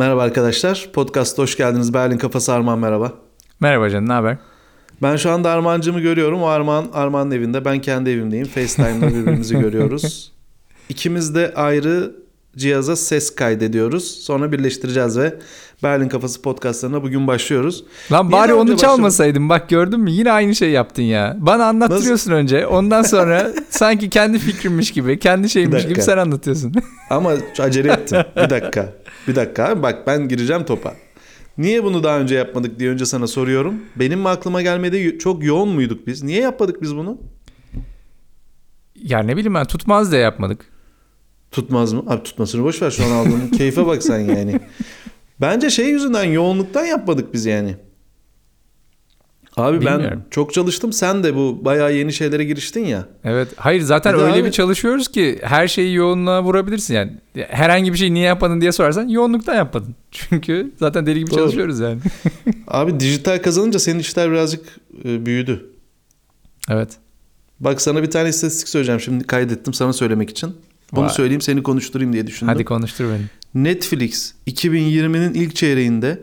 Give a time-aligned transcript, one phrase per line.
[0.00, 0.88] Merhaba arkadaşlar.
[0.92, 1.94] Podcast'a hoş geldiniz.
[1.94, 3.12] Berlin Kafası Arman merhaba.
[3.60, 4.38] Merhaba canım, ne haber?
[5.02, 6.42] Ben şu anda Armancımı görüyorum.
[6.42, 7.64] O Arman Arman'ın evinde.
[7.64, 8.46] Ben kendi evimdeyim.
[8.46, 10.32] FaceTime'da birbirimizi görüyoruz.
[10.88, 12.14] İkimiz de ayrı
[12.56, 14.04] cihaza ses kaydediyoruz.
[14.04, 15.34] Sonra birleştireceğiz ve
[15.82, 17.84] Berlin Kafası podcastlarına bugün başlıyoruz.
[18.12, 19.48] Lan Niye bari onu çalmasaydın.
[19.48, 20.10] Bak gördün mü?
[20.10, 21.36] Yine aynı şey yaptın ya.
[21.40, 22.66] Bana anlattırıyorsun önce.
[22.66, 26.72] Ondan sonra sanki kendi fikrimmiş gibi, kendi şeymiş gibi sen anlatıyorsun.
[27.10, 28.18] Ama acele ettim.
[28.36, 28.92] Bir dakika.
[29.28, 30.94] Bir dakika bak ben gireceğim topa.
[31.58, 33.74] Niye bunu daha önce yapmadık diye önce sana soruyorum.
[33.96, 36.22] Benim mi aklıma gelmedi çok yoğun muyduk biz?
[36.22, 37.18] Niye yapmadık biz bunu?
[39.02, 40.64] ya ne bileyim ben tutmaz diye yapmadık.
[41.50, 42.04] Tutmaz mı?
[42.08, 44.60] Abi tutmasını boş ver şu an aldığın keyfe bak sen yani.
[45.40, 47.76] Bence şey yüzünden yoğunluktan yapmadık biz yani.
[49.56, 50.22] Abi ben Bilmiyorum.
[50.30, 50.92] çok çalıştım.
[50.92, 53.08] Sen de bu bayağı yeni şeylere giriştin ya.
[53.24, 53.48] Evet.
[53.56, 57.12] Hayır zaten Bir öyle abi- bir çalışıyoruz ki her şeyi yoğunluğa vurabilirsin yani.
[57.48, 59.94] Herhangi bir şey niye yapmadın diye sorarsan yoğunluktan yapmadın.
[60.10, 61.38] Çünkü zaten deli gibi Doğru.
[61.38, 62.00] çalışıyoruz yani.
[62.68, 64.64] Abi dijital kazanınca senin işler birazcık
[65.04, 65.70] e, büyüdü.
[66.70, 66.90] evet.
[67.60, 69.00] Bak sana bir tane istatistik söyleyeceğim.
[69.00, 70.56] Şimdi kaydettim sana söylemek için.
[70.92, 71.10] Bunu Vay.
[71.12, 72.52] söyleyeyim seni konuşturayım diye düşündüm.
[72.54, 73.64] Hadi konuştur beni.
[73.64, 76.22] Netflix 2020'nin ilk çeyreğinde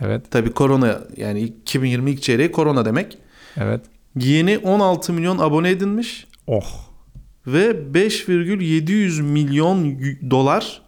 [0.00, 0.22] Evet.
[0.30, 3.18] tabii korona yani 2020 ilk çeyreği korona demek.
[3.56, 3.80] Evet.
[4.18, 6.88] Yeni 16 milyon abone edinmiş Oh.
[7.46, 9.96] ve 5,700 milyon
[10.30, 10.82] dolar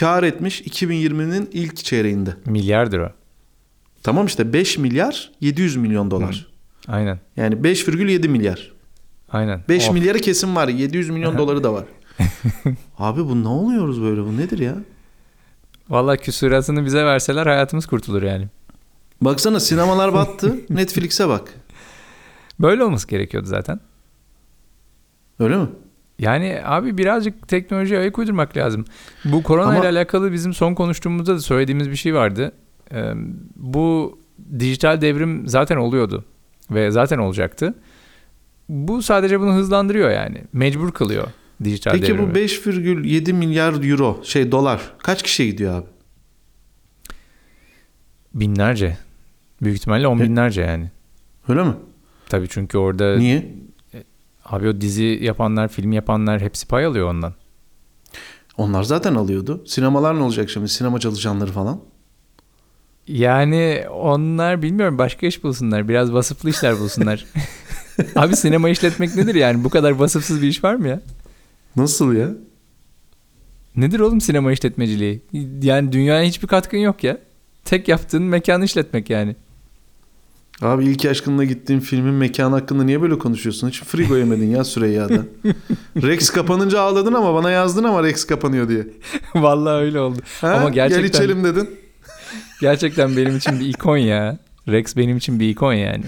[0.00, 2.30] kar etmiş 2020'nin ilk çeyreğinde.
[2.46, 3.12] Milyardır o.
[4.02, 6.46] Tamam işte 5 milyar 700 milyon dolar.
[6.88, 7.20] Aynen.
[7.36, 8.72] Yani 5,7 milyar.
[9.28, 9.60] Aynen.
[9.68, 9.92] 5 Oh.
[9.92, 10.68] milyarı kesin var.
[10.68, 11.84] 700 milyon doları da var.
[12.98, 14.20] Abi bu ne oluyoruz böyle?
[14.24, 14.76] Bu nedir ya?
[15.88, 18.48] Valla küsuratını bize verseler hayatımız kurtulur yani.
[19.20, 20.56] Baksana sinemalar battı.
[20.70, 21.54] Netflix'e bak.
[22.60, 23.80] Böyle olması gerekiyordu zaten.
[25.38, 25.68] Öyle mi?
[26.18, 28.84] Yani abi birazcık teknolojiye ayak uydurmak lazım.
[29.24, 32.52] Bu korona Ama- ile alakalı bizim son konuştuğumuzda da söylediğimiz bir şey vardı.
[32.92, 33.12] Ee,
[33.56, 34.18] bu
[34.58, 36.24] dijital devrim zaten oluyordu
[36.70, 37.74] ve zaten olacaktı.
[38.68, 40.42] Bu sadece bunu hızlandırıyor yani.
[40.52, 41.26] Mecbur kılıyor
[41.64, 42.34] dijital Peki devrimi.
[42.34, 45.86] bu 5,7 milyar euro şey dolar kaç kişiye gidiyor abi?
[48.34, 48.98] Binlerce.
[49.62, 50.90] Büyük ihtimalle on E- binlerce yani.
[51.48, 51.72] Öyle mi?
[52.28, 53.54] Tabii çünkü orada Niye?
[54.44, 57.34] abi o dizi yapanlar, film yapanlar hepsi pay alıyor ondan.
[58.56, 59.64] Onlar zaten alıyordu.
[59.66, 60.68] Sinemalar ne olacak şimdi?
[60.68, 61.80] Sinema çalışanları falan.
[63.08, 65.88] Yani onlar bilmiyorum başka iş bulsunlar.
[65.88, 67.24] Biraz vasıflı işler bulsunlar.
[68.16, 69.64] Abi sinema işletmek nedir yani?
[69.64, 71.00] Bu kadar vasıfsız bir iş var mı ya?
[71.76, 72.28] Nasıl ya?
[73.76, 75.22] Nedir oğlum sinema işletmeciliği?
[75.62, 77.18] Yani dünyaya hiçbir katkın yok ya.
[77.64, 79.36] Tek yaptığın mekanı işletmek yani.
[80.62, 83.68] Abi ilk aşkınla gittiğin filmin mekanı hakkında niye böyle konuşuyorsun?
[83.68, 85.24] Hiç frigo yemedin ya Süreyya'da.
[85.96, 88.86] Rex kapanınca ağladın ama bana yazdın ama Rex kapanıyor diye.
[89.34, 90.18] Vallahi öyle oldu.
[90.40, 90.48] Ha?
[90.48, 91.70] Ama gerçekten Gel içelim dedin.
[92.60, 94.38] gerçekten benim için bir ikon ya.
[94.68, 96.04] Rex benim için bir ikon yani.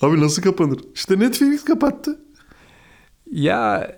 [0.00, 0.78] Abi nasıl kapanır?
[0.94, 2.18] İşte Netflix kapattı.
[3.32, 3.92] Ya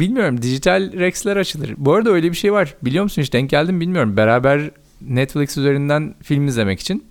[0.00, 1.74] bilmiyorum dijital Rex'ler açılır.
[1.76, 2.74] Bu arada öyle bir şey var.
[2.82, 4.16] Biliyor musun hiç denk geldim bilmiyorum.
[4.16, 4.70] Beraber
[5.00, 7.04] Netflix üzerinden film izlemek için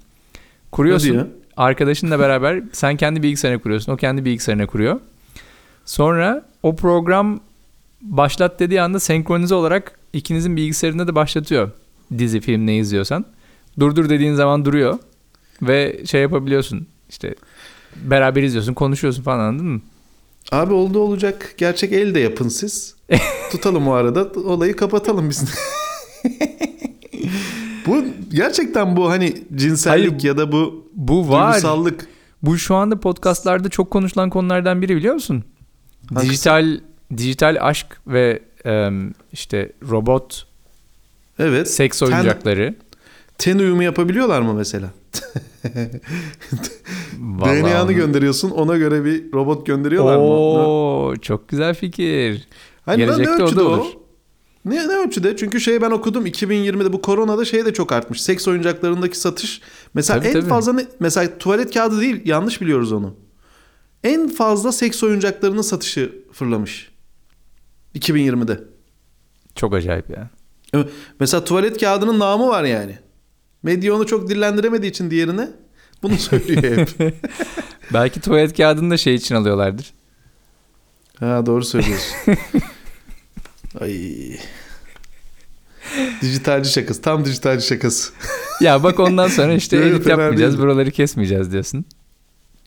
[0.72, 1.30] kuruyorsun.
[1.58, 3.92] Arkadaşınla beraber sen kendi bilgisayarına kuruyorsun.
[3.92, 5.00] O kendi bilgisayarına kuruyor.
[5.86, 7.40] Sonra o program
[8.02, 11.72] başlat dediği anda senkronize olarak ikinizin bilgisayarında da başlatıyor.
[12.18, 13.26] Dizi, film ne izliyorsan.
[13.80, 15.00] Durdur dediğin zaman duruyor.
[15.62, 16.88] Ve şey yapabiliyorsun.
[17.10, 17.36] İşte
[17.96, 19.82] beraber izliyorsun, konuşuyorsun falan anladın mı?
[20.52, 21.54] Abi oldu olacak.
[21.58, 22.96] Gerçek el de yapın siz.
[23.52, 24.32] Tutalım o arada.
[24.40, 25.44] Olayı kapatalım biz.
[27.88, 31.54] bu gerçekten bu hani cinsellik Hayır, ya da bu Bu var.
[31.54, 32.08] duygusallık.
[32.44, 35.44] Bu şu anda podcastlarda çok konuşulan konulardan biri biliyor musun?
[36.14, 36.30] Hangisi?
[36.32, 36.80] Dijital
[37.18, 40.48] dijital aşk ve em, işte robot
[41.40, 41.72] Evet.
[41.72, 42.76] seks Ten- oyuncakları.
[43.38, 44.90] Ten uyumu yapabiliyorlar mı mesela?
[47.20, 50.22] Vallahi DNA'nı onu- gönderiyorsun ona göre bir robot gönderiyorlar mı?
[50.24, 52.48] Oo, çok güzel fikir.
[52.86, 53.66] Hani ne- ne Gelecekte o ölçüde o?
[53.66, 53.86] olur.
[54.66, 55.38] Ne, ne ölçüde?
[55.38, 58.22] Çünkü şey ben okudum 2020'de bu koronada şey de çok artmış.
[58.22, 59.62] Seks oyuncaklarındaki satış.
[59.94, 60.50] Mesela Tabii, en tabii.
[60.50, 63.16] fazla ne, mesela tuvalet kağıdı değil yanlış biliyoruz onu.
[64.04, 66.92] En fazla seks oyuncaklarının satışı fırlamış.
[67.96, 68.60] 2020'de.
[69.56, 70.30] Çok acayip ya.
[71.20, 72.98] Mesela tuvalet kağıdının namı var yani.
[73.64, 75.50] Medya onu çok dillendiremediği için diğerine
[76.04, 77.16] bunu söylüyor hep.
[77.94, 79.94] Belki tuvalet kağıdını da şey için alıyorlardır.
[81.20, 82.16] ha doğru söylüyorsun.
[83.80, 84.38] Ay.
[86.22, 87.02] Dijitalci şakası.
[87.02, 88.12] Tam dijitalci şakası.
[88.62, 90.64] Ya bak ondan sonra işte edit yapmayacağız, değil.
[90.64, 91.86] buraları kesmeyeceğiz diyorsun.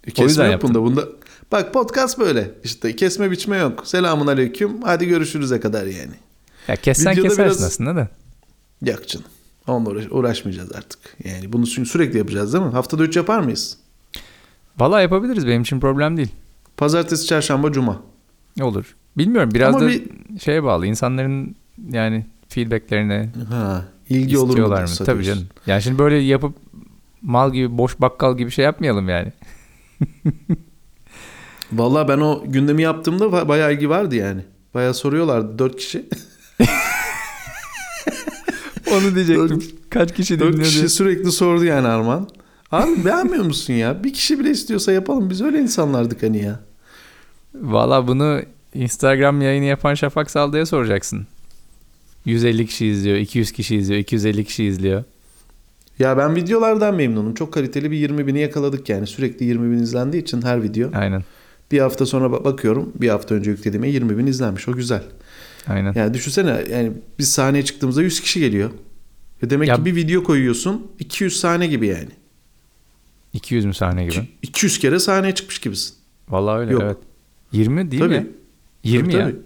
[0.07, 0.75] Kesme yüzden yok yaptım.
[0.75, 1.03] bunda.
[1.03, 1.09] bunda.
[1.53, 2.51] Bak podcast böyle.
[2.65, 3.87] İşte kesme biçme yok.
[3.87, 4.83] Selamun aleyküm.
[4.83, 6.15] Hadi görüşürüze kadar yani.
[6.69, 8.09] Ya kessen Videoda kesersin biraz- aslında da.
[8.91, 9.27] Yok canım.
[9.67, 10.99] Onunla uğraş- uğraşmayacağız artık.
[11.25, 12.71] Yani bunu çünkü sürekli yapacağız değil mi?
[12.71, 13.77] Haftada 3 yapar mıyız?
[14.79, 16.29] Valla yapabiliriz benim için problem değil.
[16.77, 18.03] Pazartesi, çarşamba, cuma.
[18.61, 18.97] Olur.
[19.19, 20.03] Bilmiyorum biraz Ama da bir-
[20.41, 20.87] şeye bağlı.
[20.87, 21.57] insanların
[21.91, 24.69] yani feedbacklerine Ha, ilgi olur mu?
[24.69, 24.87] mı?
[25.07, 25.47] Tabii canım.
[25.67, 26.55] Yani şimdi böyle yapıp
[27.23, 29.33] mal gibi boş bakkal gibi şey yapmayalım yani.
[31.73, 34.41] Vallahi ben o gündemi yaptığımda ba- bayağı ilgi vardı yani.
[34.75, 36.09] Bayağı soruyorlardı 4 kişi.
[38.93, 39.63] Onu diyecektim.
[39.91, 40.89] Kaç kişi 4 dinliyor kişi diye.
[40.89, 42.29] sürekli sordu yani Arman.
[42.73, 44.05] Abi beğenmiyor musun ya?
[44.05, 45.31] Bir kişi bile istiyorsa yapalım.
[45.31, 46.61] Biz öyle insanlardık hani ya.
[47.55, 48.41] Valla bunu
[48.75, 51.27] Instagram yayını yapan Şafak Saldı'ya soracaksın.
[52.25, 55.05] 150 kişi izliyor, 200 kişi izliyor, 250 kişi izliyor.
[55.99, 57.35] Ya ben videolardan memnunum.
[57.35, 59.07] Çok kaliteli bir 20 bini yakaladık yani.
[59.07, 60.91] Sürekli 20 bin izlendiği için her video.
[60.95, 61.25] Aynen.
[61.73, 62.93] Bir hafta sonra ba- bakıyorum.
[62.95, 64.69] Bir hafta önce yüklediğime 20 bin izlenmiş.
[64.69, 65.03] O güzel.
[65.69, 65.93] Aynen.
[65.97, 68.71] Yani düşünsene yani biz sahneye çıktığımızda 100 kişi geliyor.
[69.43, 72.09] Ve demek Ya- ki bir video koyuyorsun 200 sahne gibi yani.
[73.33, 74.29] 200 mü sahne gibi?
[74.43, 75.95] 200 kere sahneye çıkmış gibisin.
[76.29, 76.83] Vallahi öyle Yok.
[76.85, 76.97] evet.
[77.53, 78.15] 20 değil Tabii.
[78.21, 78.27] mi?
[78.85, 79.27] 20 Tabii, ya.
[79.29, 79.37] tabii.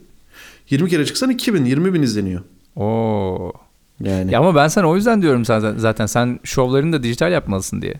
[0.70, 2.42] 20 kere çıksan 2000, 20 bin izleniyor.
[2.76, 3.52] Oo.
[4.00, 4.32] Yani.
[4.32, 7.94] Ya ama ben sana o yüzden diyorum zaten, zaten sen şovlarını da dijital yapmalısın diye.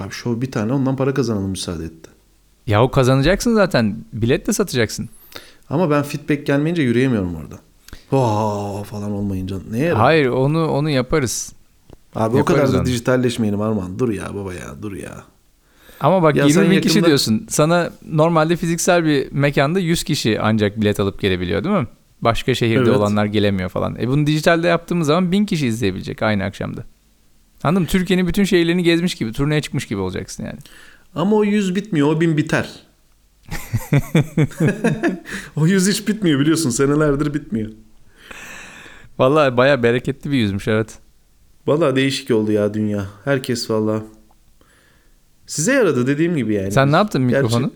[0.00, 2.10] Abi şu bir tane ondan para kazanalım müsaade etti.
[2.66, 3.96] Yahu kazanacaksın zaten.
[4.12, 5.08] Bilet de satacaksın.
[5.70, 7.58] Ama ben feedback gelmeyince yürüyemiyorum orada.
[8.16, 9.98] Oo falan olmayınca ne yarar?
[9.98, 11.52] Hayır onu onu yaparız.
[12.14, 12.86] Abi o yaparız kadar da onu.
[12.86, 13.98] dijitalleşmeyelim Arman.
[13.98, 15.24] Dur ya baba ya dur ya.
[16.00, 17.46] Ama bak Ya 20 sen bin kişi yakında- diyorsun.
[17.48, 21.86] Sana normalde fiziksel bir mekanda 100 kişi ancak bilet alıp gelebiliyor değil mi?
[22.22, 22.96] Başka şehirde Evet.
[22.96, 23.96] olanlar gelemiyor falan.
[24.00, 26.84] E bunu dijitalde yaptığımız zaman 1000 kişi izleyebilecek aynı akşamda.
[27.62, 27.88] Anladın mı?
[27.88, 30.58] Türkiye'nin bütün şehirlerini gezmiş gibi, turneye çıkmış gibi olacaksın yani.
[31.14, 32.68] Ama o 100 bitmiyor o 1000 biter.
[35.56, 37.70] O 100 hiç bitmiyor biliyorsun senelerdir bitmiyor.
[39.18, 40.98] Vallahi bayağı bereketli bir yüzmüş evet.
[41.66, 43.06] Vallahi değişik oldu ya dünya.
[43.24, 44.02] Herkes vallahi.
[45.46, 46.72] Size yaradı dediğim gibi yani.
[46.72, 47.72] Sen ne yaptın Gerçi- mikrofonu?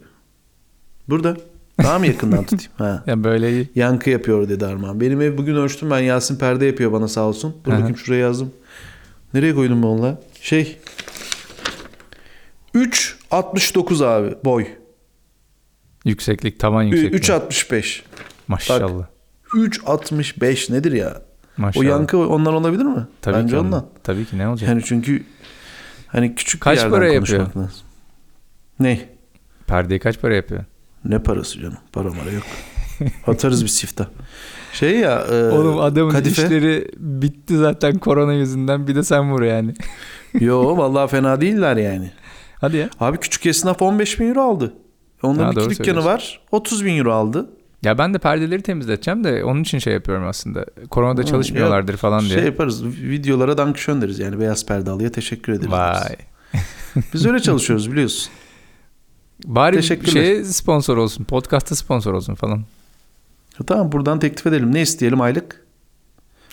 [1.08, 1.36] Burada.
[1.82, 2.72] Daha mı yakından tutayım?
[2.78, 3.04] Ha.
[3.06, 3.68] Ya böyle iyi.
[3.74, 5.00] Yankı yapıyor dedi Arman.
[5.00, 7.56] Benim ev bugün ölçtüm ben Yasin perde yapıyor bana sağ olsun.
[7.64, 8.52] Dur bakayım şuraya yazdım.
[9.34, 10.20] Nereye koydum ben onunla?
[10.40, 10.78] Şey.
[12.74, 14.66] 3.69 abi boy.
[16.04, 17.20] Yükseklik, tavan yüksekliği.
[17.22, 18.02] 3.65.
[18.48, 19.06] Maşallah.
[19.54, 21.22] 3.65 nedir ya?
[21.56, 21.84] Maşallah.
[21.86, 23.06] O yankı ondan olabilir mi?
[23.22, 23.86] Tabii Bence ki ondan.
[24.02, 24.68] Tabii ki ne olacak?
[24.68, 25.24] Yani çünkü
[26.06, 27.64] hani küçük Kaç bir yerden para konuşmak yapıyor?
[27.64, 27.80] lazım.
[28.80, 29.00] Ne?
[29.66, 30.64] Perdeyi kaç para yapıyor?
[31.04, 31.78] Ne parası canım?
[31.92, 32.42] Para mara yok.
[33.26, 34.06] Atarız bir sifta.
[34.72, 35.18] Şey ya.
[35.30, 36.42] e, Oğlum adamın kadife.
[36.42, 38.86] işleri bitti zaten korona yüzünden.
[38.86, 39.74] Bir de sen vur yani.
[40.40, 42.10] Yo vallahi fena değiller yani.
[42.60, 42.90] Hadi ya.
[43.00, 44.74] Abi küçük esnaf 15 bin euro aldı.
[45.22, 46.40] Onların Ha, iki dükkanı var.
[46.50, 47.50] 30 bin euro aldı.
[47.82, 50.66] Ya ben de perdeleri temizleteceğim de onun için şey yapıyorum aslında.
[50.90, 52.34] Koronada çalışmıyorlardır falan diye.
[52.34, 52.84] Şey yaparız.
[52.84, 54.40] Videolara dankşön deriz yani.
[54.40, 55.72] Beyaz perde alıya teşekkür ederiz.
[55.72, 56.16] Vay.
[57.14, 58.32] Biz öyle çalışıyoruz biliyorsun.
[59.44, 61.24] Bari şeye sponsor olsun.
[61.24, 62.64] Podcast'a sponsor olsun falan.
[63.66, 64.74] tamam buradan teklif edelim.
[64.74, 65.62] Ne isteyelim aylık?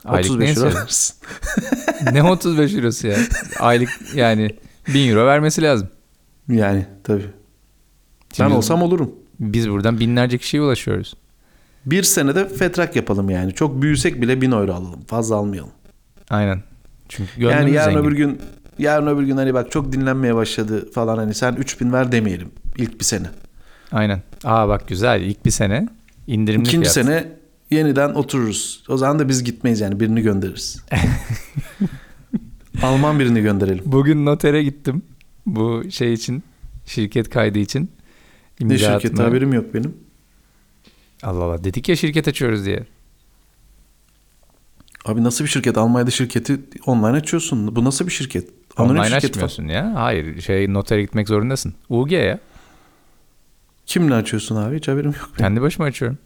[0.06, 1.15] Aylık 35 ne euro versin.
[2.13, 3.18] ne 35 eurosu ya.
[3.60, 4.56] Aylık yani
[4.88, 5.89] 1000 euro vermesi lazım.
[6.48, 7.38] Yani tabii.
[8.33, 9.11] Şimdi ben olsam olurum.
[9.39, 11.13] Biz buradan binlerce kişiye ulaşıyoruz.
[11.85, 13.53] Bir senede fetrak yapalım yani.
[13.53, 15.01] Çok büyüsek bile 1000 euro alalım.
[15.07, 15.71] Fazla almayalım.
[16.29, 16.63] Aynen.
[17.09, 18.07] Çünkü yani yarın zengin.
[18.07, 18.41] öbür gün
[18.79, 23.00] yarın öbür gün hani bak çok dinlenmeye başladı falan hani sen 3000 ver demeyelim ilk
[23.00, 23.27] bir sene.
[23.91, 24.21] Aynen.
[24.43, 25.21] Aa bak güzel.
[25.21, 25.88] İlk bir sene
[26.27, 27.05] indirimli İkinci fiyat.
[27.07, 27.27] sene
[27.71, 28.83] yeniden otururuz.
[28.89, 30.83] O zaman da biz gitmeyiz yani birini göndeririz.
[32.81, 33.83] Alman birini gönderelim.
[33.86, 35.01] Bugün notere gittim.
[35.45, 36.43] Bu şey için.
[36.86, 37.91] Şirket kaydı için.
[38.60, 39.30] Ne İmza şirket atmaya.
[39.30, 39.98] haberim yok benim.
[41.24, 41.63] Allah Allah.
[41.63, 42.86] Dedik ya şirket açıyoruz diye.
[45.06, 45.78] Abi nasıl bir şirket?
[45.78, 47.75] Almanya'da şirketi online açıyorsun.
[47.75, 48.50] Bu nasıl bir şirket?
[48.78, 49.92] Anonim Online şirket açmıyorsun ya.
[49.96, 50.42] Hayır.
[50.42, 51.74] Şey notere gitmek zorundasın.
[51.89, 52.39] UG ya.
[53.86, 54.75] Kimle açıyorsun abi?
[54.78, 55.30] Hiç haberim yok.
[55.30, 55.38] benim.
[55.38, 56.18] Kendi başıma açıyorum.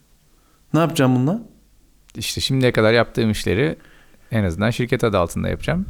[0.73, 1.41] Ne yapacağım bununla?
[2.15, 3.75] İşte şimdiye kadar yaptığım işleri
[4.31, 5.85] en azından şirket adı altında yapacağım.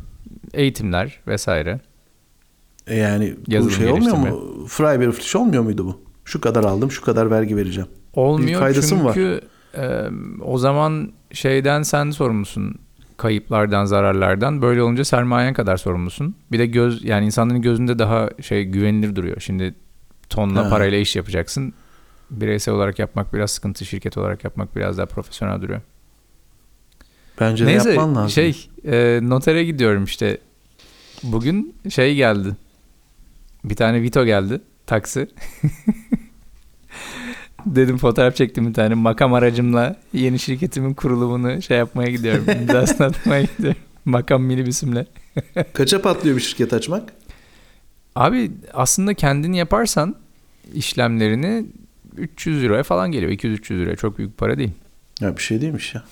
[0.53, 1.79] Eğitimler vesaire.
[2.87, 4.65] E yani bu Yazılım şey olmuyor mu?
[4.67, 6.01] Freiberuflich olmuyor muydu bu?
[6.25, 7.89] Şu kadar aldım, şu kadar vergi vereceğim.
[8.13, 9.13] Olmuyor faydası mı var?
[9.13, 9.41] çünkü
[9.77, 10.01] e,
[10.45, 12.75] o zaman şeyden sen sorumlusun.
[13.17, 14.61] Kayıplardan, zararlardan.
[14.61, 16.35] Böyle olunca sermayen kadar sorumlusun.
[16.51, 19.39] Bir de göz yani insanların gözünde daha şey güvenilir duruyor.
[19.39, 19.75] Şimdi
[20.29, 20.69] tonla Ha.
[20.69, 21.73] parayla iş yapacaksın.
[22.31, 25.81] Bireysel olarak yapmak biraz sıkıntı, şirket olarak yapmak biraz daha profesyonel duruyor.
[27.39, 28.29] Bence de Neyse yapman lazım.
[28.29, 30.37] şey e, notere gidiyorum işte.
[31.23, 32.49] Bugün şey geldi.
[33.63, 34.61] Bir tane Vito geldi.
[34.87, 35.27] Taksi.
[37.65, 42.45] Dedim fotoğraf çektim bir tane makam aracımla yeni şirketimin kurulumunu şey yapmaya gidiyorum.
[42.61, 43.81] İmzasını atmaya gidiyorum.
[44.05, 45.05] Makam minibüsümle.
[45.73, 47.13] Kaça patlıyor bir şirket açmak?
[48.15, 50.15] Abi aslında kendin yaparsan
[50.73, 51.65] işlemlerini
[52.17, 53.31] 300 liraya falan geliyor.
[53.31, 54.71] 200-300 liraya çok büyük para değil.
[55.21, 56.03] Ya bir şey değilmiş ya.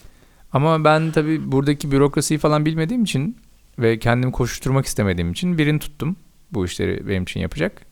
[0.54, 3.38] Ama ben tabii buradaki bürokrasiyi falan bilmediğim için
[3.80, 6.16] ve kendimi koşuşturmak istemediğim için birini tuttum.
[6.52, 7.91] Bu işleri benim için yapacak.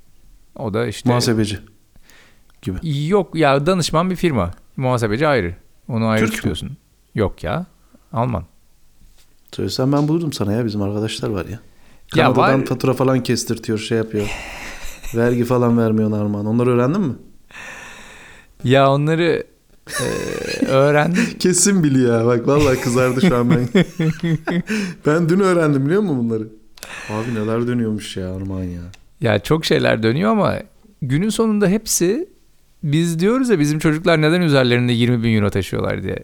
[0.56, 1.10] O da işte...
[1.10, 1.60] Muhasebeci.
[3.08, 4.52] Yok ya danışman bir firma.
[4.78, 5.56] Muhasebeci ayrı.
[5.88, 6.36] Onu ayrı Türk mü?
[6.36, 6.78] tutuyorsun.
[7.16, 7.66] Yok ya.
[8.14, 8.44] Alman.
[9.52, 11.60] Söylesem ben bulurdum sana ya bizim arkadaşlar var ya.
[12.16, 14.28] Ya Kanada'dan var- fatura falan kestirtiyor şey yapıyor.
[15.16, 16.46] Vergi falan vermiyor Armağan.
[16.46, 17.16] Onları öğrendin mi?
[18.64, 19.44] Ya onları
[20.00, 20.06] e,
[20.66, 21.24] öğrendim.
[21.40, 22.26] Kesin biliyor ya.
[22.26, 23.70] Bak vallahi kızardı şu an ben.
[25.06, 26.48] ben dün öğrendim biliyor musun bunları?
[27.10, 28.82] Abi neler dönüyormuş ya Armağan ya.
[29.22, 30.60] Ya çok şeyler dönüyor ama
[31.02, 32.30] günün sonunda hepsi
[32.84, 36.24] biz diyoruz ya bizim çocuklar neden üzerlerinde 20 bin euro taşıyorlar diye.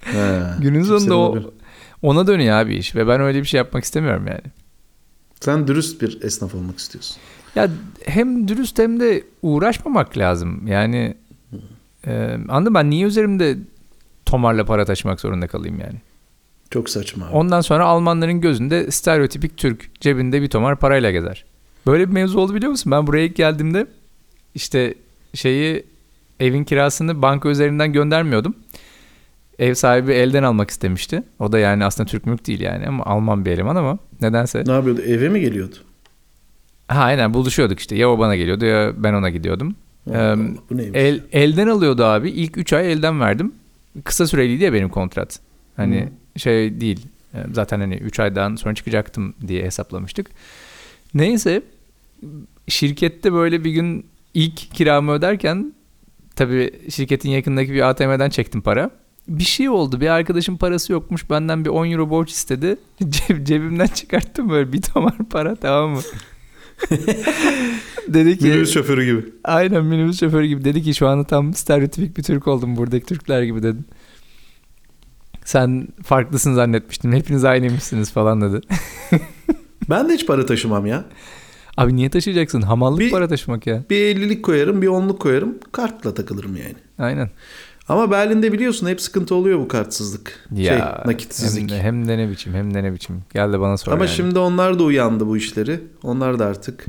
[0.00, 1.52] He, Günün sonunda o,
[2.02, 4.40] ona dönüyor abi iş ve ben öyle bir şey yapmak istemiyorum yani.
[5.40, 7.16] Sen dürüst bir esnaf olmak istiyorsun.
[7.54, 7.68] Ya
[8.04, 10.66] hem dürüst hem de uğraşmamak lazım.
[10.66, 11.14] Yani
[12.06, 13.56] e, anladın ben niye üzerimde
[14.26, 16.00] tomarla para taşımak zorunda kalayım yani.
[16.70, 17.34] Çok saçma abi.
[17.34, 21.44] Ondan sonra Almanların gözünde stereotipik Türk cebinde bir tomar parayla gezer.
[21.86, 22.92] Böyle bir mevzu oldu biliyor musun?
[22.92, 23.86] Ben buraya ilk geldiğimde
[24.54, 24.94] işte
[25.34, 25.84] şeyi
[26.40, 28.54] evin kirasını banka üzerinden göndermiyordum.
[29.58, 31.22] Ev sahibi elden almak istemişti.
[31.38, 34.64] O da yani aslında Türk mülk değil yani ama Alman bir eleman ama nedense.
[34.66, 35.00] Ne yapıyordu?
[35.00, 35.76] Eve mi geliyordu?
[36.88, 37.96] Ha aynen buluşuyorduk işte.
[37.96, 39.74] Ya o bana geliyordu ya ben ona gidiyordum.
[40.10, 40.38] Allah Allah,
[40.70, 41.00] bu neymiş?
[41.00, 42.30] El, elden alıyordu abi.
[42.30, 43.52] İlk 3 ay elden verdim.
[44.04, 45.40] Kısa süreliydi ya benim kontrat.
[45.76, 46.08] Hani
[46.40, 47.06] şey değil.
[47.34, 50.26] e, Zaten hani 3 aydan sonra çıkacaktım diye hesaplamıştık.
[51.14, 51.62] Neyse
[52.68, 55.72] şirkette böyle bir gün ilk kiramı öderken
[56.36, 58.90] tabii şirketin yakındaki bir ATM'den çektim para.
[59.28, 60.00] Bir şey oldu.
[60.00, 61.30] Bir arkadaşım parası yokmuş.
[61.30, 62.76] Benden bir 10 euro borç istedi.
[63.02, 66.00] Ceb- cebimden çıkarttım böyle bir tomar para tamam mı?
[68.08, 69.32] Dedi ki Minibüs şoförü gibi.
[69.44, 73.42] Aynen minibüs şoförü gibi dedi ki şu anda tam stereotipik bir Türk oldum buradaki Türkler
[73.42, 73.84] gibi dedin.
[75.44, 77.12] Sen farklısın zannetmiştim.
[77.12, 78.60] Hepiniz aynıymışsınız falan dedi.
[79.90, 81.04] Ben de hiç para taşımam ya.
[81.76, 82.62] Abi niye taşıyacaksın?
[82.62, 83.82] Hamallık Bir- para taşımak ya.
[83.90, 85.54] Bir 50'lik koyarım, bir 10'luk koyarım.
[85.72, 86.74] Kartla takılırım yani.
[86.98, 87.30] Aynen.
[87.88, 90.48] Ama Berlin'de biliyorsun hep sıkıntı oluyor bu kartsızlık.
[90.54, 91.62] Ya, şey, nakitsizlik.
[91.62, 93.22] Hem de, hem de ne biçim hem de ne biçim.
[93.34, 94.14] Gel de bana sor Ama yani.
[94.14, 95.80] şimdi onlar da uyandı bu işleri.
[96.02, 96.86] Onlar da artık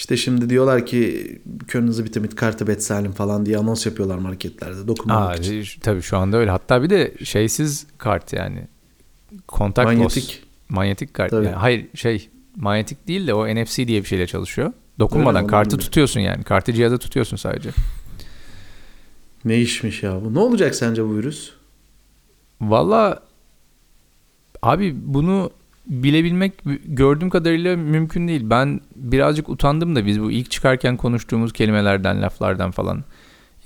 [0.00, 1.26] işte şimdi diyorlar ki
[1.68, 5.80] Köln'ünüzü bitte mit kartı bezahlen falan diye anons yapıyorlar marketlerde dokunmamak Aa, için.
[5.80, 6.50] tabii şu anda öyle.
[6.50, 8.66] Hatta bir de şeysiz kart yani.
[9.48, 10.42] Kontak Manyetik.
[10.68, 11.30] Manyetik kart.
[11.30, 11.46] Tabii.
[11.46, 14.72] Yani hayır şey manyetik değil de o NFC diye bir şeyle çalışıyor.
[14.98, 15.50] Dokunmadan Öyle mi?
[15.50, 16.44] kartı tutuyorsun yani.
[16.44, 17.70] Kartı cihazda tutuyorsun sadece.
[19.44, 20.34] Ne işmiş ya bu?
[20.34, 21.50] Ne olacak sence bu virüs?
[22.60, 23.22] Valla
[24.62, 25.50] abi bunu
[25.86, 26.52] bilebilmek
[26.84, 28.42] gördüğüm kadarıyla mümkün değil.
[28.44, 33.04] Ben birazcık utandım da biz bu ilk çıkarken konuştuğumuz kelimelerden, laflardan falan.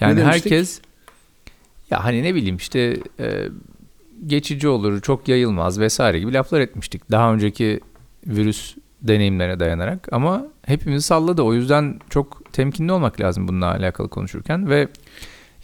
[0.01, 0.81] Yani herkes
[1.91, 3.49] ya hani ne bileyim işte e,
[4.27, 7.11] geçici olur, çok yayılmaz vesaire gibi laflar etmiştik.
[7.11, 7.81] Daha önceki
[8.27, 11.43] virüs deneyimlerine dayanarak ama hepimizi salladı.
[11.43, 14.89] O yüzden çok temkinli olmak lazım bununla alakalı konuşurken ve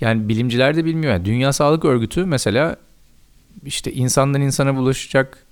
[0.01, 1.13] yani bilimciler de bilmiyor.
[1.13, 2.77] Yani Dünya Sağlık Örgütü mesela
[3.65, 5.47] işte insandan insana bulaşacak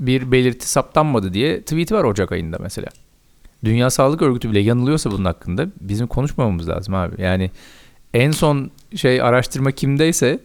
[0.00, 2.88] bir belirti saptanmadı diye tweet'i var Ocak ayında mesela.
[3.64, 7.22] Dünya Sağlık Örgütü bile yanılıyorsa bunun hakkında bizim konuşmamamız lazım abi.
[7.22, 7.50] Yani
[8.14, 10.40] en son şey araştırma kimdeyse,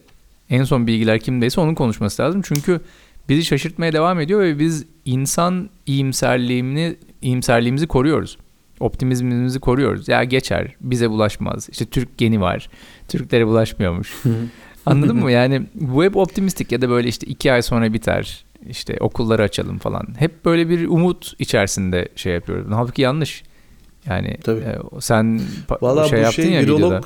[0.50, 2.42] en son bilgiler kimdeyse onun konuşması lazım.
[2.44, 2.80] Çünkü
[3.28, 8.38] bizi şaşırtmaya devam ediyor ve biz insan iyimserliğini, iyimserliğimizi koruyoruz.
[8.80, 10.08] Optimizmimizi koruyoruz.
[10.08, 11.68] Ya geçer, bize bulaşmaz.
[11.72, 12.68] İşte Türk geni var.
[13.08, 14.14] Türklere bulaşmıyormuş.
[14.86, 15.32] Anladın mı?
[15.32, 18.43] Yani bu hep optimistik ya da böyle işte iki ay sonra biter.
[18.68, 20.06] İşte okulları açalım falan.
[20.18, 22.66] Hep böyle bir umut içerisinde şey yapıyoruz.
[22.70, 23.42] Halbuki yanlış.
[24.06, 24.60] Yani Tabii.
[24.60, 26.78] e, sen pa- Valla şey bu yaptın şey ya virolog.
[26.78, 27.00] videoda.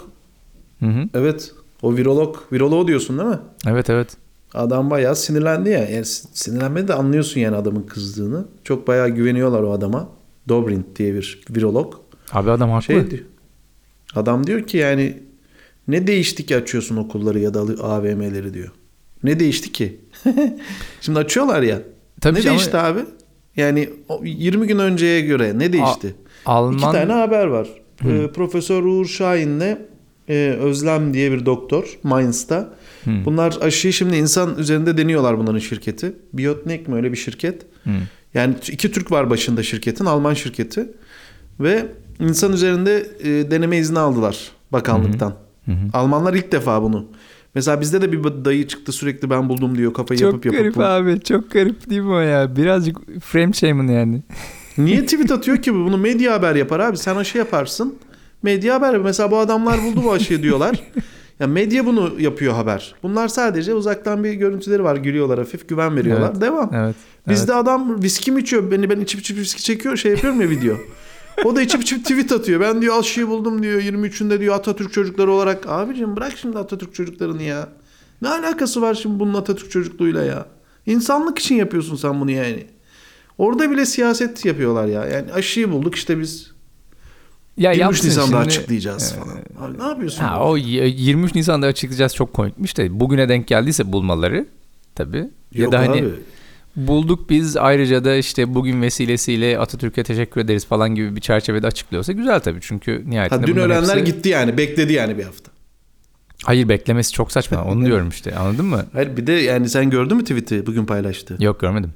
[0.81, 1.09] Hı hı.
[1.15, 1.53] Evet.
[1.83, 2.37] O virolog.
[2.53, 3.39] Virolog diyorsun değil mi?
[3.67, 4.17] Evet evet.
[4.55, 5.85] Adam bayağı sinirlendi ya.
[5.89, 8.45] Yani sinirlenmedi de anlıyorsun yani adamın kızdığını.
[8.65, 10.09] Çok bayağı güveniyorlar o adama.
[10.49, 11.95] Dobrindt diye bir virolog.
[12.33, 12.85] Abi adam haklı.
[12.85, 13.23] Şey diyor.
[14.15, 15.23] Adam diyor ki yani
[15.89, 18.73] ne değişti ki açıyorsun okulları ya da AVM'leri diyor.
[19.23, 20.01] Ne değişti ki?
[21.01, 21.83] Şimdi açıyorlar ya.
[22.21, 23.01] Tabii ne ama değişti abi?
[23.57, 26.15] Yani o 20 gün önceye göre ne değişti?
[26.47, 27.69] Alman İki tane haber var.
[28.05, 29.79] Ee, Profesör Uğur Şahin'le
[30.29, 32.69] e, Özlem diye bir doktor Mainz'ta.
[33.05, 33.11] Hı.
[33.25, 36.13] Bunlar aşıyı şimdi insan üzerinde deniyorlar bunların şirketi.
[36.33, 37.63] Biotnek mi öyle bir şirket?
[37.85, 37.91] Hı.
[38.35, 40.89] Yani iki Türk var başında şirketin, Alman şirketi.
[41.61, 41.87] Ve
[42.21, 45.35] insan üzerinde e, deneme izni aldılar bakanlıktan.
[45.65, 45.77] Hı hı.
[45.93, 47.07] Almanlar ilk defa bunu.
[47.55, 50.61] Mesela bizde de bir dayı çıktı sürekli ben buldum diyor kafayı Çok yapıp yapıp.
[50.61, 51.21] garip bul- abi.
[51.21, 52.57] Çok garip değil mi o ya?
[52.57, 54.23] Birazcık frame shaman yani.
[54.79, 55.79] Niye tweet atıyor ki bu?
[55.79, 56.97] Bunu medya haber yapar abi.
[56.97, 57.95] Sen aşı yaparsın.
[58.43, 58.99] Medya haber.
[58.99, 60.81] Mesela bu adamlar buldu bu aşıyı diyorlar.
[61.41, 62.95] Ya medya bunu yapıyor haber.
[63.03, 64.97] Bunlar sadece uzaktan bir görüntüleri var.
[64.97, 66.31] Gülüyorlar hafif güven veriyorlar.
[66.33, 66.41] Evet.
[66.41, 66.71] Devam.
[66.75, 66.97] Evet.
[67.29, 68.71] Bizde adam viski mi içiyor?
[68.71, 70.77] Beni ben içip içip viski çekiyor şey yapıyorum ya video.
[71.45, 72.61] O da içip içip tweet atıyor.
[72.61, 73.81] Ben diyor aşıyı buldum diyor.
[73.83, 75.67] 23'ünde diyor Atatürk çocukları olarak.
[75.69, 77.69] Abicim bırak şimdi Atatürk çocuklarını ya.
[78.23, 80.47] Ne alakası var şimdi bunun Atatürk çocukluğuyla ya?
[80.87, 82.67] İnsanlık için yapıyorsun sen bunu yani.
[83.39, 85.05] Orada bile siyaset yapıyorlar ya.
[85.07, 86.51] Yani aşıyı bulduk işte biz
[87.57, 88.37] Ya 23 yapsın Nisan'da şimdi.
[88.47, 89.69] açıklayacağız falan.
[89.71, 90.25] Abi ne yapıyorsun?
[90.25, 94.47] Ha, o y- 23 Nisan'da açıklayacağız çok komikmiş de bugüne denk geldiyse bulmaları
[94.95, 95.17] tabii.
[95.53, 96.11] Ya Yok da hani abi.
[96.87, 102.13] Bulduk biz ayrıca da işte bugün vesilesiyle Atatürk'e teşekkür ederiz falan gibi bir çerçevede açıklıyorsa
[102.13, 102.59] güzel tabii.
[102.63, 104.59] Çünkü nihayetinde Ha, dün öğrenler hepsi- gitti yani.
[104.59, 105.51] Bekledi yani bir hafta.
[106.45, 107.65] Hayır beklemesi çok saçma.
[107.73, 108.35] Onu diyorum işte.
[108.37, 108.87] Anladın mı?
[108.93, 111.37] Hayır bir de yani sen gördün mü tweet'i bugün paylaştı?
[111.41, 111.93] Yok görmedim.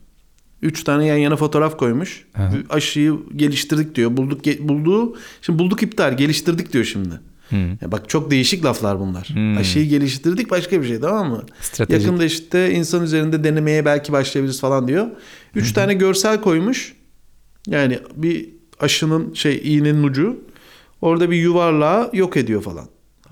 [0.62, 2.24] Üç tane yan yana fotoğraf koymuş.
[2.34, 2.42] Hı.
[2.70, 4.16] Aşıyı geliştirdik diyor.
[4.16, 5.16] Bulduk ge- bulduğu.
[5.42, 6.16] Şimdi bulduk iptal.
[6.16, 7.14] Geliştirdik diyor şimdi.
[7.52, 7.56] Hı.
[7.80, 9.28] Ya bak çok değişik laflar bunlar.
[9.28, 9.56] Hmm.
[9.56, 11.42] Aşıyı geliştirdik başka bir şey tamam mı?
[11.60, 12.06] Stratejik.
[12.06, 15.06] Yakında işte insan üzerinde denemeye belki başlayabiliriz falan diyor.
[15.54, 16.96] Üç tane görsel koymuş.
[17.66, 18.48] Yani bir
[18.80, 20.40] aşının şey iğnenin ucu.
[21.00, 22.86] Orada bir yuvarlağı yok ediyor falan.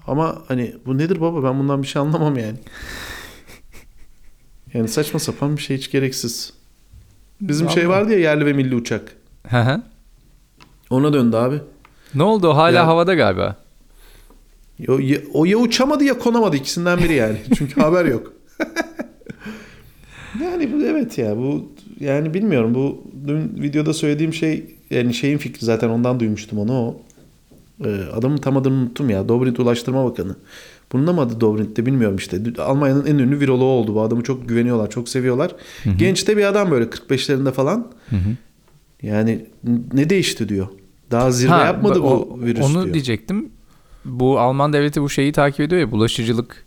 [0.07, 2.59] Ama hani bu nedir baba ben bundan bir şey anlamam yani.
[4.75, 6.53] Yani saçma sapan bir şey hiç gereksiz.
[7.41, 8.01] Bizim şey Vallahi.
[8.01, 9.17] vardı ya yerli ve milli uçak.
[9.49, 9.83] Hı hı.
[10.91, 11.57] Ona döndü abi.
[12.15, 12.57] ne oldu?
[12.57, 13.57] Hala Ya- havada galiba.
[14.89, 17.37] O ya, o ya uçamadı ya konamadı ikisinden biri yani.
[17.59, 18.33] Çünkü haber yok.
[20.43, 21.69] yani bu evet ya bu
[22.01, 26.97] yani bilmiyorum bu dün videoda söylediğim şey yani şeyin fikri zaten ondan duymuştum onu o.
[27.85, 29.29] Ee, adamın tam adını unuttum ya.
[29.29, 30.37] Dobrindt Ulaştırma Bakanı.
[30.93, 32.39] Bunun da mı adı Dobrindt'ti bilmiyorum işte.
[32.59, 33.95] Almanya'nın en ünlü viroloğu oldu.
[33.95, 35.55] Bu adamı çok güveniyorlar, çok seviyorlar.
[35.99, 37.87] Genç de bir adam böyle 45'lerinde falan.
[38.11, 38.37] Hı hı.
[39.03, 39.47] Yani
[39.93, 40.67] ne değişti diyor.
[41.11, 42.95] Daha zirve Ha, yapmadı bu o- virüs Onu diyor.
[42.95, 43.49] diyecektim.
[44.05, 46.65] Bu Alman devleti bu şeyi takip ediyor ya bulaşıcılık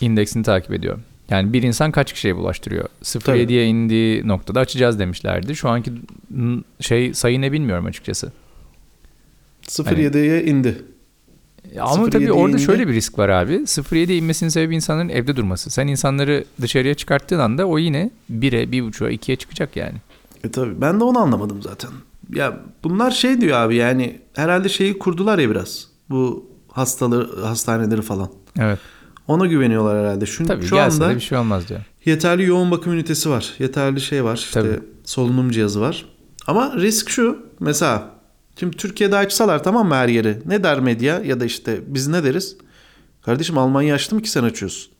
[0.00, 0.98] indeksini takip ediyor.
[1.30, 2.88] Yani bir insan kaç kişiye bulaştırıyor?
[3.02, 5.56] 0.7'ye indiği noktada açacağız demişlerdi.
[5.56, 5.92] Şu anki
[6.80, 8.32] şey sayı ne bilmiyorum açıkçası.
[9.62, 10.82] 0.7'ye indi.
[11.74, 12.62] Ya Ama 0.7'ye tabii orada indi.
[12.62, 13.52] şöyle bir risk var abi.
[13.54, 15.70] 0.7'ye inmesinin sebebi insanların evde durması.
[15.70, 19.94] Sen insanları dışarıya çıkarttığın anda o yine 1'e, 1.5'a, 2'ye çıkacak yani.
[20.44, 21.90] E tabii ben de onu anlamadım zaten.
[22.34, 25.91] Ya bunlar şey diyor abi yani herhalde şeyi kurdular ya biraz.
[26.10, 28.28] Bu hastaları hastaneleri falan.
[28.58, 28.78] Evet.
[29.28, 30.26] Ona güveniyorlar herhalde.
[30.26, 31.80] Şu, Tabii şu gelse anda de bir şey olmaz diyor.
[32.04, 33.54] yeterli yoğun bakım ünitesi var.
[33.58, 34.36] Yeterli şey var.
[34.36, 34.80] İşte Tabii.
[35.04, 36.06] solunum cihazı var.
[36.46, 37.38] Ama risk şu.
[37.60, 38.10] Mesela
[38.60, 40.42] şimdi Türkiye'de açsalar tamam mı her yeri?
[40.46, 42.56] Ne der medya ya da işte biz ne deriz?
[43.22, 44.92] Kardeşim Almanya açtı mı ki sen açıyorsun?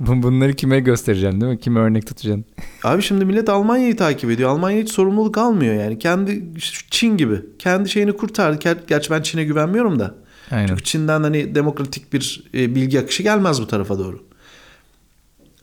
[0.06, 1.58] Bu- Bunları kime göstereceksin değil mi?
[1.60, 2.44] Kime örnek tutacaksın?
[2.84, 4.50] Abi şimdi millet Almanya'yı takip ediyor.
[4.50, 5.98] Almanya hiç sorumluluk almıyor yani.
[5.98, 6.44] Kendi
[6.90, 7.40] Çin gibi.
[7.58, 8.56] Kendi şeyini kurtardı.
[8.58, 10.14] Ger- Gerçi ben Çin'e güvenmiyorum da.
[10.50, 10.66] Aynen.
[10.66, 14.22] Çünkü Çin'den hani demokratik bir e, bilgi akışı gelmez bu tarafa doğru.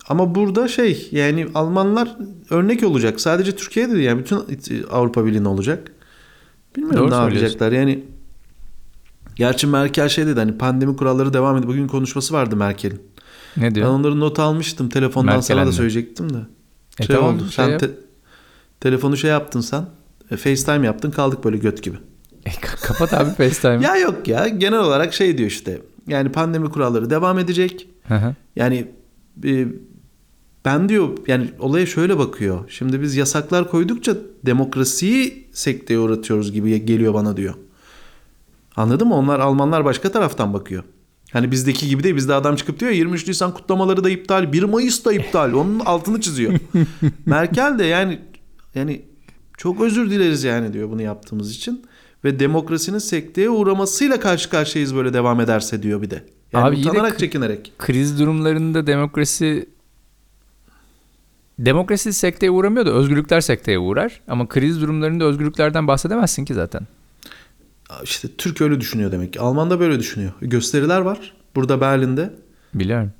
[0.08, 2.16] Ama burada şey yani Almanlar
[2.50, 3.20] örnek olacak.
[3.20, 5.92] Sadece Türkiye'de değil yani bütün e, Avrupa Birliği'ne olacak.
[6.76, 8.04] Bilmiyorum Doğru ne yapacaklar yani.
[9.36, 11.68] Gerçi Merkel şey dedi hani pandemi kuralları devam ediyor.
[11.72, 13.00] Bugün konuşması vardı Merkel'in.
[13.56, 13.88] Ne Ben diyor?
[13.88, 14.88] onları not almıştım.
[14.88, 16.38] Telefondan sana Merkelen da söyleyecektim de.
[17.00, 17.42] E şey tamam, oldu.
[17.50, 17.80] şey sen yap.
[17.80, 17.90] te-
[18.80, 19.86] telefonu şey yaptın sen.
[20.30, 21.96] E, FaceTime yaptın kaldık böyle göt gibi.
[22.44, 23.80] E, ka- kapat abi FaceTime.
[23.86, 25.82] Ya yok ya genel olarak şey diyor işte.
[26.06, 27.88] Yani pandemi kuralları devam edecek.
[28.56, 28.88] Yani
[29.44, 29.66] e,
[30.64, 32.64] ben diyor yani olaya şöyle bakıyor.
[32.70, 37.54] Şimdi biz yasaklar koydukça demokrasiyi sekteye uğratıyoruz gibi geliyor bana diyor.
[38.76, 39.14] Anladın mı?
[39.14, 40.82] Onlar Almanlar başka taraftan bakıyor.
[41.32, 42.16] Hani bizdeki gibi değil.
[42.16, 44.52] Bizde adam çıkıp diyor ya, 23 Nisan kutlamaları da iptal.
[44.52, 45.52] 1 Mayıs da iptal.
[45.52, 46.52] Onun altını çiziyor.
[47.26, 48.18] Merkel de yani
[48.74, 49.02] yani
[49.56, 51.84] çok özür dileriz yani diyor bunu yaptığımız için.
[52.24, 56.24] Ve demokrasinin sekteye uğramasıyla karşı karşıyayız böyle devam ederse diyor bir de.
[56.52, 57.72] Yani Abi yine utanarak kı- çekinerek.
[57.78, 59.68] Kriz durumlarında demokrasi
[61.58, 64.20] demokrasi sekteye uğramıyor da özgürlükler sekteye uğrar.
[64.28, 66.82] Ama kriz durumlarında özgürlüklerden bahsedemezsin ki zaten.
[68.04, 69.40] İşte Türk öyle düşünüyor demek ki.
[69.40, 70.32] Alman da böyle düşünüyor.
[70.40, 71.32] Gösteriler var.
[71.56, 72.30] Burada Berlin'de.
[72.74, 73.12] Biliyorum.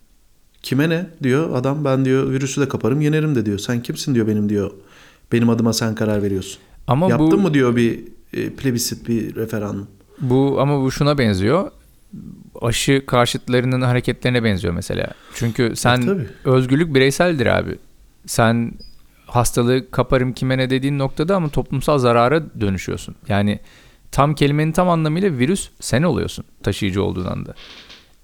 [0.63, 3.59] Kime ne diyor adam ben diyor virüsü de kaparım yenerim de diyor.
[3.59, 4.71] Sen kimsin diyor benim diyor.
[5.33, 6.59] Benim adıma sen karar veriyorsun.
[6.87, 8.01] Ama Yaptın bu mı diyor bir
[8.33, 9.87] e, plebisit bir referandum.
[10.21, 11.71] bu ama bu şuna benziyor.
[12.63, 15.07] Aşı karşıtlarının hareketlerine benziyor mesela.
[15.35, 16.03] Çünkü sen
[16.45, 17.79] E, özgürlük bireyseldir abi.
[18.27, 18.73] Sen
[19.27, 23.15] hastalığı kaparım kime ne dediğin noktada ama toplumsal zarara dönüşüyorsun.
[23.29, 23.61] Yani
[24.13, 27.55] tam kelimenin tam anlamıyla virüs sen oluyorsun taşıyıcı olduğun anda.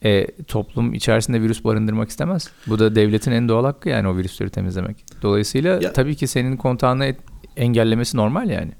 [0.05, 2.49] E, toplum içerisinde virüs barındırmak istemez.
[2.66, 5.05] Bu da devletin en doğal hakkı yani o virüsleri temizlemek.
[5.23, 7.20] Dolayısıyla Ya- tabii ki senin kontağını et-
[7.57, 8.73] engellemesi normal yani.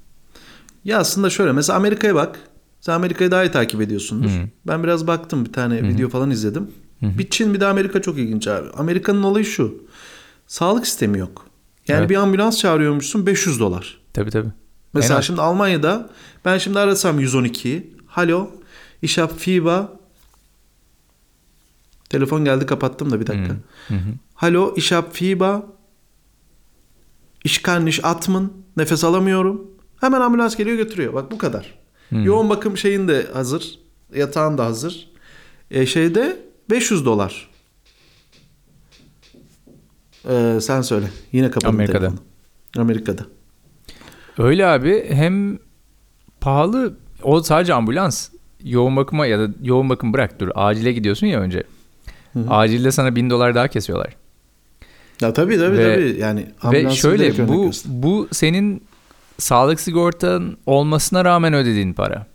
[0.85, 2.39] Ya aslında şöyle mesela Amerika'ya bak.
[2.81, 4.29] Sen Amerika'yı daha iyi takip ediyorsundur.
[4.29, 4.49] Hı.
[4.67, 6.71] Ben biraz baktım bir tane video falan izledim.
[6.99, 7.17] hı.
[7.17, 8.69] Bir Çin bir de Amerika çok ilginç abi.
[8.77, 9.83] Amerika'nın olayı şu.
[10.47, 11.45] Sağlık sistemi yok.
[11.87, 12.09] Yani Evet.
[12.09, 13.97] bir ambulans çağırıyormuşsun 500 dolar.
[14.13, 14.49] Tabii tabii.
[14.95, 16.09] Mesela En şimdi Almanya'da
[16.45, 17.95] ben şimdi arasam 112'yi.
[18.07, 18.49] Halo,
[19.01, 19.83] ich hab Fieber.
[22.09, 23.53] Telefon geldi kapattım da bir dakika.
[23.87, 24.13] Hı hı.
[24.33, 25.61] Hallo, ich hab Fieber.
[27.43, 28.49] Ich kann nicht atmen.
[28.77, 29.71] Nefes alamıyorum.
[30.01, 31.13] Hemen ambulans geliyor götürüyor.
[31.13, 31.79] Bak bu kadar.
[32.11, 33.79] Yoğun bakım şeyin de hazır.
[34.15, 35.09] Yatağın da hazır.
[35.71, 36.37] E, şeyde
[36.69, 37.49] 500 dolar.
[40.29, 41.09] Ee, sen söyle.
[41.31, 41.99] Yine kapadım Amerika'da.
[41.99, 42.19] telefonu.
[42.77, 43.25] Amerika'da.
[44.37, 45.59] Öyle abi hem
[46.41, 48.29] pahalı o sadece ambulans.
[48.63, 51.63] Yoğun bakıma ya da yoğun bakım bırak dur acile gidiyorsun ya önce.
[52.49, 54.15] Acilde sana bin dolar daha kesiyorlar.
[55.21, 56.19] Ya tabii tabii Ve- tabii.
[56.19, 57.91] Yani Ve şöyle bu göster.
[57.95, 58.83] bu senin
[59.37, 62.27] sağlık sigortan olmasına rağmen ödediğin para.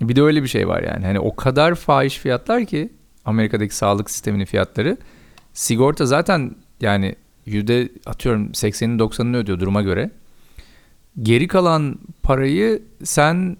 [0.00, 1.06] Bir de öyle bir şey var yani.
[1.06, 2.92] Hani o kadar fahiş fiyatlar ki
[3.24, 4.96] Amerika'daki sağlık sisteminin fiyatları.
[5.54, 7.14] Sigorta zaten yani
[7.46, 10.10] yüzde atıyorum 80'ini 90'ını ödüyor duruma göre.
[11.22, 13.56] Geri kalan parayı sen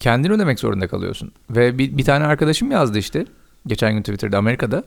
[0.00, 1.32] kendin ödemek zorunda kalıyorsun.
[1.50, 3.24] Ve bir, bir tane arkadaşım yazdı işte
[3.66, 4.84] geçen gün Twitter'da Amerika'da.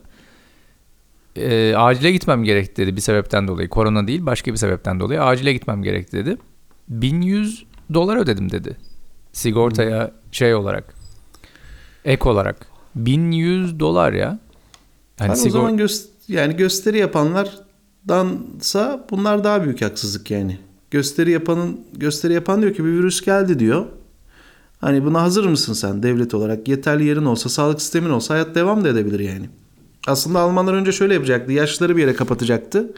[1.36, 3.70] E, acile gitmem gerekti dedi bir sebepten dolayı.
[3.70, 6.38] Korona değil başka bir sebepten dolayı acile gitmem gerekti dedi.
[6.90, 8.78] 1100 dolar ödedim dedi.
[9.34, 10.94] Sigortaya şey olarak.
[12.06, 12.68] Ek olarak.
[12.96, 14.40] 1100 dolar ya.
[15.20, 20.60] Hani o sigor- zaman gös- yani gösteri yapanlardansa bunlar daha büyük haksızlık yani.
[20.92, 23.86] Gösteri yapanın gösteri yapan diyor ki bir virüs geldi diyor.
[24.82, 26.68] Hani buna hazır mısın sen devlet olarak?
[26.68, 29.50] Yeterli yerin olsa, sağlık sistemin olsa hayat devam da edebilir yani.
[30.08, 31.52] Aslında Almanlar önce şöyle yapacaktı.
[31.52, 32.94] Yaşlıları bir yere kapatacaktı.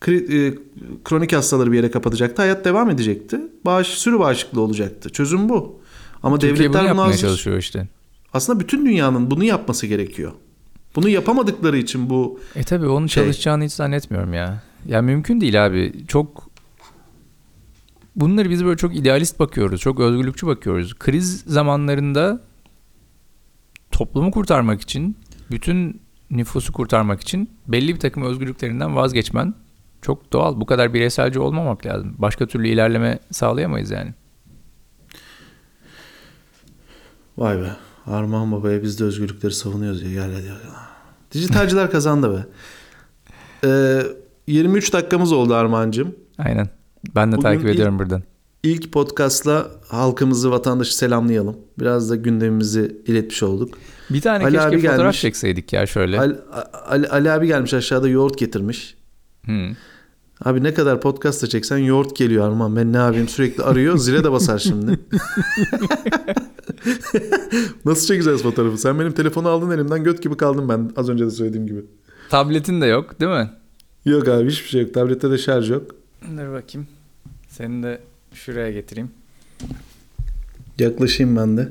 [0.00, 0.54] Kri- e,
[1.04, 2.42] kronik hastaları bir yere kapatacaktı.
[2.42, 3.40] Hayat devam edecekti.
[3.64, 5.10] Bağış, sürü bağışıklığı olacaktı.
[5.10, 5.80] Çözüm bu.
[6.22, 7.18] Ama Türkiye bunu devletler buna yapmaya hazır.
[7.20, 7.88] çalışıyor işte.
[8.32, 10.32] Aslında bütün dünyanın bunu yapması gerekiyor.
[10.96, 14.62] Bunu yapamadıkları için bu E tabi onun Şey- çalışacağını hiç zannetmiyorum ya.
[14.86, 15.92] Ya mümkün değil abi.
[16.08, 16.50] Çok
[18.16, 19.80] bunları biz böyle çok idealist bakıyoruz.
[19.80, 20.94] Çok özgürlükçü bakıyoruz.
[20.98, 22.40] Kriz zamanlarında
[23.90, 25.16] toplumu kurtarmak için,
[25.50, 29.54] bütün nüfusu kurtarmak için belli bir takım özgürlüklerinden vazgeçmen
[30.02, 30.60] çok doğal.
[30.60, 32.14] Bu kadar bireyselci olmamak lazım.
[32.18, 34.14] Başka türlü ilerleme sağlayamayız yani.
[37.38, 37.76] Vay be.
[38.06, 40.10] Armağan Baba'ya biz de özgürlükleri savunuyoruz ya.
[40.10, 40.52] Gel hadi.
[41.32, 42.46] Dijitalciler kazandı be.
[43.64, 44.02] Ee,
[44.46, 46.16] 23 dakikamız oldu Armağan'cığım.
[46.38, 46.68] Aynen.
[47.14, 48.22] Ben de Bugün takip ilk- ediyorum buradan.
[48.62, 51.56] İlk podcastla halkımızı, vatandaşı selamlayalım.
[51.78, 53.74] Biraz da gündemimizi iletmiş olduk.
[54.10, 55.20] Bir tane Ali keşke abi fotoğraf gelmiş.
[55.20, 56.18] çekseydik ya şöyle.
[56.20, 56.36] Ali,
[56.86, 58.94] Ali, Ali abi gelmiş aşağıda yoğurt getirmiş.
[59.44, 59.72] Hmm.
[60.44, 62.76] Abi ne kadar podcast da çeksen yoğurt geliyor Armağan.
[62.76, 63.96] Ben ne yapayım sürekli arıyor.
[63.98, 65.00] Zile de basar şimdi.
[67.84, 68.78] Nasıl çekeceğiz fotoğrafı?
[68.78, 71.84] Sen benim telefonu aldın elimden göt gibi kaldım ben az önce de söylediğim gibi.
[72.30, 73.50] Tabletin de yok değil mi?
[74.04, 74.94] Yok abi hiçbir şey yok.
[74.94, 75.90] Tablette de şarj yok.
[76.30, 76.88] Dur bakayım.
[77.48, 78.00] Seni de
[78.34, 79.10] şuraya getireyim.
[80.78, 81.68] Yaklaşayım ben de.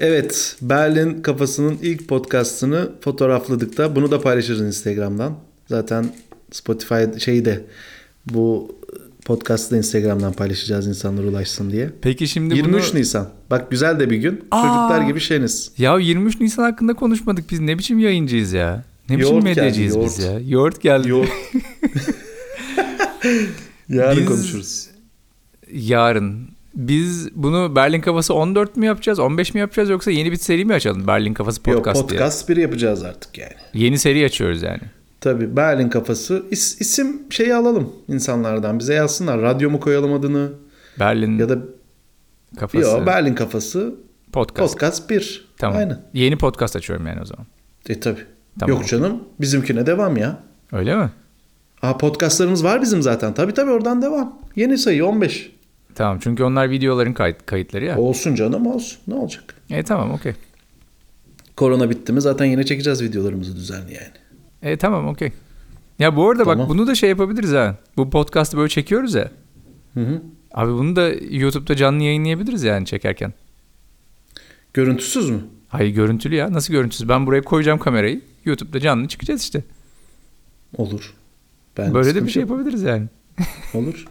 [0.00, 5.38] evet, Berlin Kafası'nın ilk podcastını fotoğrafladık da bunu da paylaşırız Instagram'dan.
[5.68, 6.14] Zaten
[6.50, 7.64] Spotify şeyi de
[8.26, 8.76] bu
[9.24, 11.90] podcast'ı da Instagram'dan paylaşacağız insanlara ulaşsın diye.
[12.02, 13.00] Peki şimdi 23 bunu...
[13.00, 13.28] Nisan.
[13.50, 14.44] Bak güzel de bir gün.
[14.50, 14.62] Aa!
[14.62, 15.72] Çocuklar gibi şeniz.
[15.78, 17.60] Ya 23 Nisan hakkında konuşmadık biz.
[17.60, 18.84] Ne biçim yayıncıyız ya?
[19.08, 20.32] Ne biçim Yoğurt geldi, medyacıyız biz yoğurt.
[20.32, 20.40] ya?
[20.48, 21.08] Yoğurt geldi.
[21.08, 21.28] Yoğurt.
[23.88, 24.86] Yarın Biz- konuşuruz.
[25.72, 26.48] Yarın.
[26.74, 29.18] Biz bunu Berlin Kafası 14 mü yapacağız?
[29.18, 31.06] 15 mi yapacağız yoksa yeni bir seri mi açalım?
[31.06, 33.52] Berlin Kafası Podcast, Yok podcast biri yapacağız artık yani.
[33.74, 33.84] diye.
[33.84, 34.80] Yeni seri açıyoruz yani.
[35.24, 36.42] Tabii Berlin kafası.
[36.50, 38.78] İs, isim şeyi alalım insanlardan.
[38.78, 39.42] Bize yazsınlar.
[39.42, 40.52] Radyo mu koyalım adını?
[41.00, 41.58] Berlin Ya da
[42.58, 43.94] Kafası yok Berlin kafası
[44.32, 44.72] Podcast.
[44.72, 45.48] podcast 1.
[45.58, 45.78] Tamam.
[45.78, 46.00] Aynen.
[46.14, 47.46] Yeni podcast açıyorum yani o zaman.
[47.88, 48.20] E tabii.
[48.60, 48.76] Tamam.
[48.76, 49.24] Yok canım.
[49.40, 50.38] Bizimkine devam ya.
[50.72, 51.10] Öyle mi?
[51.82, 53.34] Aa podcastlarımız var bizim zaten.
[53.34, 54.38] Tabii tabii oradan devam.
[54.56, 55.52] Yeni sayı 15.
[55.94, 57.98] Tamam çünkü onlar videoların kayıt, kayıtları ya.
[57.98, 58.98] Olsun canım olsun.
[59.06, 59.54] Ne olacak?
[59.70, 60.32] E tamam okey.
[61.56, 64.23] Korona bitti mi zaten yine çekeceğiz videolarımızı düzenli yani.
[64.64, 65.32] E tamam okey.
[65.98, 66.58] Ya bu arada Tamam.
[66.58, 67.76] bak bunu da şey yapabiliriz ha.
[67.96, 69.30] Bu podcast'ı böyle çekiyoruz ya.
[69.94, 70.22] Hı hı.
[70.54, 73.32] Abi bunu da YouTube'da canlı yayınlayabiliriz yani çekerken.
[74.74, 75.40] Görüntüsüz mü?
[75.68, 76.52] Hayır görüntülü ya.
[76.52, 77.08] Nasıl görüntüsüz?
[77.08, 78.20] Ben buraya koyacağım kamerayı.
[78.44, 79.64] YouTube'da canlı çıkacağız işte.
[80.76, 81.14] Olur.
[81.78, 82.50] Ben Böyle de bir şey yok.
[82.50, 83.06] yapabiliriz yani.
[83.74, 84.04] Olur.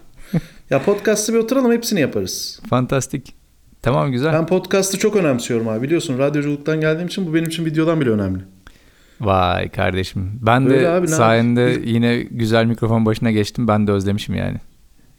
[0.69, 2.59] ya podcast'ı bir oturalım hepsini yaparız.
[2.69, 3.33] Fantastik.
[3.81, 4.33] Tamam güzel.
[4.33, 5.81] Ben podcast'ı çok önemsiyorum abi.
[5.81, 8.43] Biliyorsun radyoculuktan geldiğim için bu benim için videodan bile önemli.
[9.21, 10.31] Vay kardeşim.
[10.41, 11.83] Ben Öyle de abi, sayende yapayım?
[11.85, 13.67] yine güzel mikrofon başına geçtim.
[13.67, 14.57] Ben de özlemişim yani.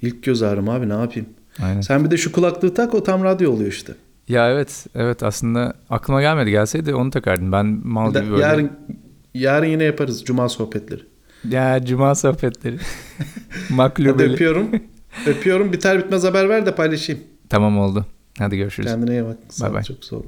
[0.02, 1.28] İlk göz ağrım abi ne yapayım?
[1.62, 1.80] Aynen.
[1.80, 3.94] Sen bir de şu kulaklığı tak o tam radyo oluyor işte.
[4.28, 4.86] Ya evet.
[4.94, 6.50] Evet aslında aklıma gelmedi.
[6.50, 7.52] Gelseydi onu takardım.
[7.52, 8.42] Ben mal gibi böyle.
[8.42, 8.70] yarın
[9.34, 11.00] yarın yine yaparız cuma sohbetleri.
[11.50, 12.78] Ya cuma sohbetleri.
[13.70, 14.32] Maklubeli.
[14.32, 14.68] öpüyorum.
[15.26, 15.72] öpüyorum.
[15.72, 17.22] Biter bitmez haber ver de paylaşayım.
[17.48, 18.06] Tamam oldu.
[18.38, 18.90] Hadi görüşürüz.
[18.90, 19.36] Kendine iyi bak.
[19.60, 19.82] Bay bay.
[19.82, 20.22] Çok sağ ol.